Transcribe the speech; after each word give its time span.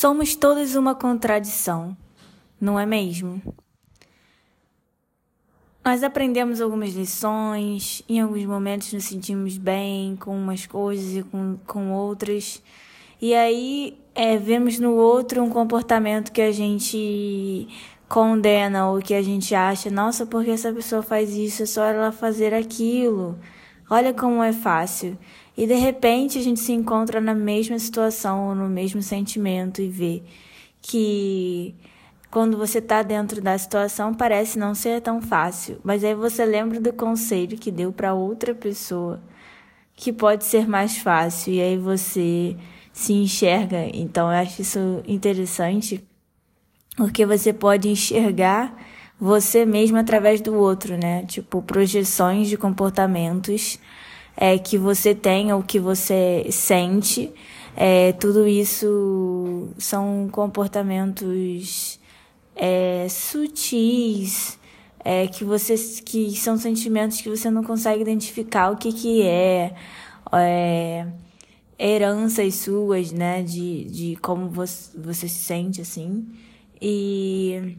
Somos 0.00 0.36
todos 0.36 0.76
uma 0.76 0.94
contradição, 0.94 1.96
não 2.60 2.78
é 2.78 2.86
mesmo? 2.86 3.42
Nós 5.84 6.04
aprendemos 6.04 6.60
algumas 6.60 6.94
lições, 6.94 8.04
em 8.08 8.20
alguns 8.20 8.44
momentos 8.44 8.92
nos 8.92 9.02
sentimos 9.02 9.58
bem 9.58 10.14
com 10.14 10.38
umas 10.38 10.66
coisas 10.66 11.16
e 11.16 11.24
com, 11.24 11.58
com 11.66 11.90
outras, 11.90 12.62
e 13.20 13.34
aí 13.34 13.98
é, 14.14 14.36
vemos 14.36 14.78
no 14.78 14.94
outro 14.94 15.42
um 15.42 15.50
comportamento 15.50 16.30
que 16.30 16.42
a 16.42 16.52
gente 16.52 17.66
condena 18.08 18.90
ou 18.90 19.00
que 19.00 19.14
a 19.14 19.20
gente 19.20 19.52
acha, 19.52 19.90
nossa, 19.90 20.24
porque 20.24 20.52
essa 20.52 20.72
pessoa 20.72 21.02
faz 21.02 21.34
isso, 21.34 21.64
é 21.64 21.66
só 21.66 21.84
ela 21.84 22.12
fazer 22.12 22.54
aquilo. 22.54 23.36
Olha 23.90 24.12
como 24.12 24.42
é 24.42 24.52
fácil. 24.52 25.16
E 25.56 25.66
de 25.66 25.74
repente 25.74 26.38
a 26.38 26.42
gente 26.42 26.60
se 26.60 26.72
encontra 26.72 27.20
na 27.20 27.34
mesma 27.34 27.78
situação 27.78 28.48
ou 28.48 28.54
no 28.54 28.68
mesmo 28.68 29.02
sentimento 29.02 29.80
e 29.80 29.88
vê 29.88 30.22
que 30.80 31.74
quando 32.30 32.56
você 32.56 32.78
está 32.78 33.02
dentro 33.02 33.40
da 33.40 33.56
situação 33.56 34.12
parece 34.14 34.58
não 34.58 34.74
ser 34.74 35.00
tão 35.00 35.20
fácil, 35.20 35.80
mas 35.82 36.04
aí 36.04 36.14
você 36.14 36.44
lembra 36.44 36.78
do 36.78 36.92
conselho 36.92 37.56
que 37.56 37.70
deu 37.70 37.90
para 37.90 38.14
outra 38.14 38.54
pessoa 38.54 39.20
que 39.96 40.12
pode 40.12 40.44
ser 40.44 40.68
mais 40.68 40.98
fácil 40.98 41.54
e 41.54 41.60
aí 41.60 41.76
você 41.76 42.56
se 42.92 43.12
enxerga. 43.14 43.88
Então 43.92 44.30
eu 44.30 44.38
acho 44.38 44.62
isso 44.62 45.02
interessante 45.06 46.06
porque 46.96 47.24
você 47.24 47.52
pode 47.52 47.88
enxergar 47.88 48.76
você 49.20 49.64
mesmo 49.66 49.96
através 49.98 50.40
do 50.40 50.54
outro, 50.54 50.96
né? 50.96 51.24
Tipo, 51.26 51.62
projeções 51.62 52.48
de 52.48 52.56
comportamentos 52.56 53.78
é, 54.36 54.58
que 54.58 54.78
você 54.78 55.14
tem 55.14 55.52
ou 55.52 55.62
que 55.62 55.78
você 55.80 56.46
sente. 56.50 57.32
É, 57.76 58.12
tudo 58.12 58.46
isso 58.46 59.68
são 59.78 60.28
comportamentos 60.30 61.98
é, 62.56 63.06
sutis, 63.08 64.58
é, 65.04 65.26
que 65.28 65.44
você 65.44 65.74
que 66.04 66.36
são 66.36 66.56
sentimentos 66.56 67.20
que 67.20 67.28
você 67.28 67.50
não 67.50 67.62
consegue 67.62 68.02
identificar 68.02 68.70
o 68.70 68.76
que 68.76 68.92
que 68.92 69.22
é, 69.22 69.74
é 70.32 71.06
heranças 71.78 72.56
suas, 72.56 73.12
né, 73.12 73.42
de, 73.42 73.84
de 73.84 74.16
como 74.16 74.48
você, 74.48 74.98
você 74.98 75.28
se 75.28 75.36
sente 75.36 75.80
assim. 75.80 76.26
E 76.80 77.76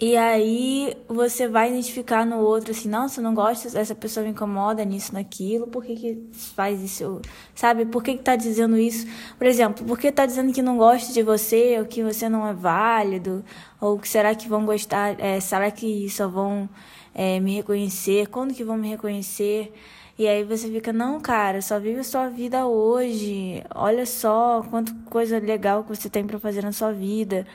e 0.00 0.16
aí 0.16 0.96
você 1.06 1.46
vai 1.46 1.68
identificar 1.68 2.24
no 2.24 2.38
outro 2.38 2.70
assim, 2.70 2.88
nossa, 2.88 3.20
eu 3.20 3.24
não 3.24 3.34
gosto, 3.34 3.76
essa 3.76 3.94
pessoa 3.94 4.24
me 4.24 4.30
incomoda 4.30 4.82
nisso, 4.82 5.12
naquilo, 5.12 5.66
por 5.66 5.84
que, 5.84 5.94
que 5.94 6.30
faz 6.32 6.80
isso? 6.80 7.20
Sabe, 7.54 7.84
por 7.84 8.02
que, 8.02 8.16
que 8.16 8.22
tá 8.22 8.34
dizendo 8.34 8.78
isso? 8.78 9.06
Por 9.36 9.46
exemplo, 9.46 9.84
por 9.84 9.98
que 9.98 10.10
tá 10.10 10.24
dizendo 10.24 10.54
que 10.54 10.62
não 10.62 10.78
gosta 10.78 11.12
de 11.12 11.22
você, 11.22 11.78
ou 11.78 11.84
que 11.84 12.02
você 12.02 12.30
não 12.30 12.46
é 12.46 12.54
válido, 12.54 13.44
ou 13.78 13.98
que 13.98 14.08
será 14.08 14.34
que 14.34 14.48
vão 14.48 14.64
gostar, 14.64 15.20
é, 15.20 15.38
será 15.38 15.70
que 15.70 16.08
só 16.08 16.26
vão 16.26 16.66
é, 17.14 17.38
me 17.38 17.54
reconhecer? 17.56 18.28
Quando 18.28 18.54
que 18.54 18.64
vão 18.64 18.78
me 18.78 18.88
reconhecer? 18.88 19.70
E 20.18 20.26
aí 20.26 20.44
você 20.44 20.70
fica, 20.70 20.92
não, 20.94 21.20
cara, 21.20 21.60
só 21.62 21.78
vive 21.78 22.00
a 22.00 22.04
sua 22.04 22.28
vida 22.28 22.66
hoje. 22.66 23.62
Olha 23.74 24.06
só 24.06 24.62
quanta 24.70 24.94
coisa 25.10 25.38
legal 25.38 25.82
que 25.84 25.94
você 25.94 26.08
tem 26.08 26.26
para 26.26 26.38
fazer 26.38 26.62
na 26.62 26.72
sua 26.72 26.92
vida. 26.92 27.46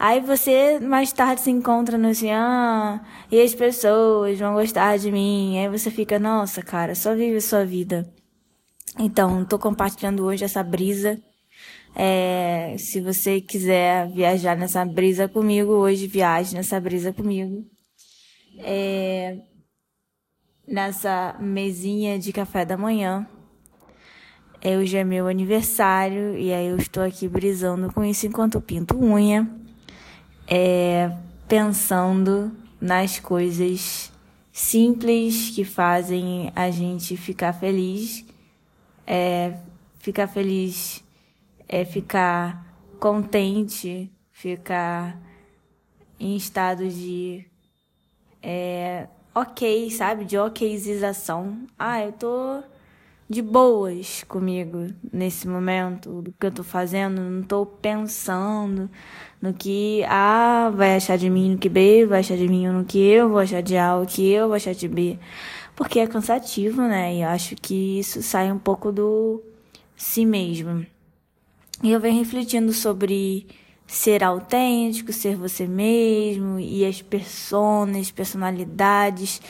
Aí 0.00 0.18
você 0.18 0.80
mais 0.80 1.12
tarde 1.12 1.42
se 1.42 1.50
encontra 1.50 1.98
no 1.98 2.08
ah, 2.32 3.04
e 3.30 3.38
as 3.38 3.54
pessoas 3.54 4.38
vão 4.38 4.54
gostar 4.54 4.96
de 4.96 5.12
mim. 5.12 5.58
Aí 5.58 5.68
você 5.68 5.90
fica, 5.90 6.18
nossa, 6.18 6.62
cara, 6.62 6.94
só 6.94 7.14
vive 7.14 7.36
a 7.36 7.40
sua 7.42 7.66
vida. 7.66 8.10
Então, 8.98 9.44
tô 9.44 9.58
compartilhando 9.58 10.24
hoje 10.24 10.42
essa 10.42 10.62
brisa. 10.62 11.22
É, 11.94 12.76
se 12.78 12.98
você 13.02 13.42
quiser 13.42 14.08
viajar 14.10 14.56
nessa 14.56 14.86
brisa 14.86 15.28
comigo, 15.28 15.72
hoje 15.72 16.06
viaje 16.06 16.54
nessa 16.54 16.80
brisa 16.80 17.12
comigo. 17.12 17.62
É, 18.60 19.36
nessa 20.66 21.36
mesinha 21.38 22.18
de 22.18 22.32
café 22.32 22.64
da 22.64 22.78
manhã. 22.78 23.28
É, 24.62 24.78
hoje 24.78 24.96
é 24.96 25.04
meu 25.04 25.26
aniversário 25.26 26.38
e 26.38 26.54
aí 26.54 26.68
eu 26.68 26.78
estou 26.78 27.02
aqui 27.02 27.28
brisando 27.28 27.92
com 27.92 28.02
isso 28.02 28.26
enquanto 28.26 28.54
eu 28.54 28.62
pinto 28.62 28.98
unha 28.98 29.59
é, 30.50 31.16
pensando 31.46 32.50
nas 32.80 33.20
coisas 33.20 34.10
simples 34.52 35.50
que 35.50 35.64
fazem 35.64 36.52
a 36.56 36.70
gente 36.72 37.16
ficar 37.16 37.52
feliz. 37.52 38.24
É, 39.06 39.56
ficar 40.00 40.26
feliz 40.26 41.04
é 41.68 41.84
ficar 41.84 42.66
contente, 42.98 44.10
ficar 44.32 45.16
em 46.18 46.36
estado 46.36 46.88
de 46.88 47.46
é, 48.42 49.06
ok, 49.34 49.88
sabe? 49.90 50.24
De 50.24 50.36
okizização. 50.36 51.66
Ah, 51.78 52.02
eu 52.02 52.12
tô 52.12 52.62
de 53.30 53.42
boas 53.42 54.24
comigo 54.24 54.88
nesse 55.12 55.46
momento 55.46 56.20
do 56.20 56.32
que 56.32 56.46
eu 56.46 56.50
tô 56.50 56.64
fazendo, 56.64 57.22
não 57.22 57.44
tô 57.44 57.64
pensando 57.64 58.90
no 59.40 59.54
que 59.54 60.02
A 60.08 60.68
vai 60.74 60.96
achar 60.96 61.16
de 61.16 61.30
mim, 61.30 61.52
no 61.52 61.58
que 61.58 61.68
B 61.68 62.04
vai 62.06 62.18
achar 62.18 62.36
de 62.36 62.48
mim, 62.48 62.66
no 62.66 62.84
que 62.84 62.98
eu 62.98 63.28
vou 63.28 63.38
achar 63.38 63.62
de 63.62 63.76
A, 63.76 63.96
o 63.96 64.04
que 64.04 64.28
eu 64.28 64.48
vou 64.48 64.56
achar 64.56 64.74
de 64.74 64.88
B. 64.88 65.16
Porque 65.76 66.00
é 66.00 66.08
cansativo, 66.08 66.82
né? 66.82 67.18
E 67.18 67.22
acho 67.22 67.54
que 67.54 68.00
isso 68.00 68.20
sai 68.20 68.50
um 68.50 68.58
pouco 68.58 68.90
do 68.90 69.40
si 69.96 70.26
mesmo. 70.26 70.84
E 71.84 71.92
eu 71.92 72.00
venho 72.00 72.18
refletindo 72.18 72.72
sobre 72.72 73.46
ser 73.90 74.22
autêntico, 74.22 75.12
ser 75.12 75.34
você 75.36 75.66
mesmo 75.66 76.60
e 76.60 76.86
as 76.86 77.02
personas, 77.02 78.10
personalidades 78.10 79.42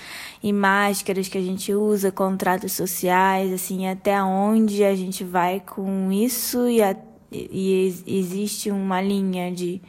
e 0.42 0.50
máscaras 0.50 1.28
que 1.28 1.36
a 1.36 1.42
gente 1.42 1.74
usa, 1.74 2.10
contratos 2.10 2.72
sociais, 2.72 3.52
assim, 3.52 3.86
até 3.86 4.20
onde 4.22 4.82
a 4.82 4.96
gente 4.96 5.24
vai 5.24 5.60
com 5.60 6.10
isso 6.10 6.66
e, 6.68 6.82
a, 6.82 6.96
e 7.30 7.94
existe 8.06 8.70
uma 8.70 9.02
linha 9.02 9.52
de 9.52 9.80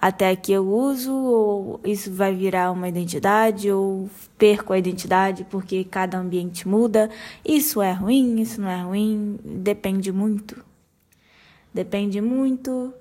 até 0.00 0.30
aqui 0.30 0.52
eu 0.52 0.64
uso 0.64 1.12
ou 1.12 1.80
isso 1.84 2.12
vai 2.12 2.32
virar 2.32 2.70
uma 2.70 2.88
identidade 2.88 3.68
ou 3.72 4.08
perco 4.38 4.72
a 4.72 4.78
identidade 4.78 5.44
porque 5.50 5.82
cada 5.82 6.16
ambiente 6.16 6.68
muda. 6.68 7.10
Isso 7.44 7.82
é 7.82 7.90
ruim, 7.90 8.40
isso 8.40 8.60
não 8.60 8.70
é 8.70 8.80
ruim, 8.80 9.40
depende 9.44 10.12
muito. 10.12 10.64
Depende 11.74 12.20
muito 12.20 12.94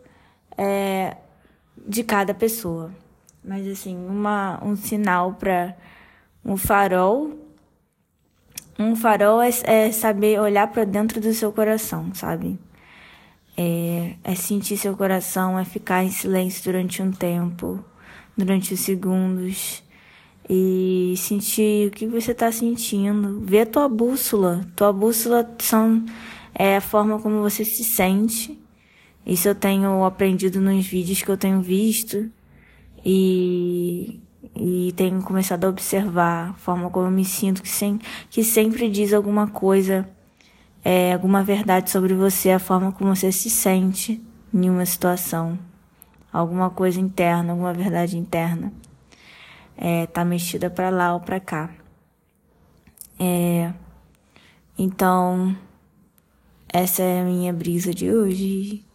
é, 0.57 1.15
de 1.87 2.03
cada 2.03 2.33
pessoa. 2.33 2.91
Mas 3.43 3.67
assim, 3.67 3.95
uma, 3.95 4.59
um 4.63 4.75
sinal 4.75 5.33
para 5.33 5.75
um 6.43 6.57
farol. 6.57 7.31
Um 8.79 8.95
farol 8.95 9.41
é, 9.41 9.49
é 9.63 9.91
saber 9.91 10.39
olhar 10.39 10.67
para 10.67 10.83
dentro 10.83 11.21
do 11.21 11.33
seu 11.33 11.51
coração, 11.51 12.13
sabe? 12.13 12.59
É, 13.55 14.15
é 14.23 14.35
sentir 14.35 14.77
seu 14.77 14.95
coração, 14.95 15.57
é 15.57 15.65
ficar 15.65 16.03
em 16.03 16.11
silêncio 16.11 16.63
durante 16.63 17.01
um 17.01 17.11
tempo, 17.11 17.83
durante 18.35 18.73
os 18.73 18.81
segundos 18.81 19.83
e 20.49 21.13
sentir 21.17 21.87
o 21.87 21.91
que 21.91 22.05
você 22.05 22.31
está 22.31 22.51
sentindo. 22.51 23.39
Ver 23.41 23.61
a 23.61 23.65
tua 23.65 23.89
bússola. 23.89 24.65
Tua 24.75 24.93
bússola 24.93 25.49
são, 25.59 26.05
é 26.53 26.77
a 26.77 26.81
forma 26.81 27.19
como 27.19 27.41
você 27.41 27.65
se 27.65 27.83
sente 27.83 28.66
isso 29.27 29.49
eu 29.49 29.53
tenho 29.53 30.05
aprendido 30.05 30.61
nos 30.61 30.87
vídeos 30.87 31.21
que 31.21 31.29
eu 31.29 31.35
tenho 31.35 31.61
visto 31.61 32.31
e, 33.03 34.21
e 34.55 34.93
tenho 34.95 35.21
começado 35.21 35.65
a 35.65 35.69
observar 35.69 36.51
a 36.51 36.53
forma 36.53 36.89
como 36.89 37.07
eu 37.07 37.11
me 37.11 37.25
sinto, 37.25 37.61
que, 37.61 37.67
sem, 37.67 37.99
que 38.29 38.41
sempre 38.41 38.89
diz 38.89 39.11
alguma 39.11 39.45
coisa, 39.45 40.09
é, 40.81 41.11
alguma 41.11 41.43
verdade 41.43 41.89
sobre 41.89 42.13
você, 42.13 42.51
a 42.51 42.59
forma 42.59 42.93
como 42.93 43.13
você 43.13 43.29
se 43.29 43.49
sente 43.49 44.25
em 44.53 44.69
uma 44.69 44.85
situação, 44.85 45.59
alguma 46.31 46.69
coisa 46.69 47.01
interna, 47.01 47.51
alguma 47.51 47.73
verdade 47.73 48.17
interna, 48.17 48.71
é, 49.75 50.05
tá 50.05 50.23
mexida 50.23 50.69
para 50.69 50.89
lá 50.89 51.13
ou 51.13 51.19
para 51.19 51.41
cá. 51.41 51.69
É, 53.19 53.73
então, 54.77 55.53
essa 56.71 57.03
é 57.03 57.19
a 57.19 57.25
minha 57.25 57.51
brisa 57.51 57.93
de 57.93 58.09
hoje. 58.09 58.86